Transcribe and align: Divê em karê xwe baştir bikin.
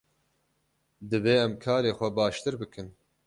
Divê 1.09 1.35
em 1.45 1.51
karê 1.63 1.91
xwe 1.97 2.09
baştir 2.17 2.55
bikin. 2.61 2.87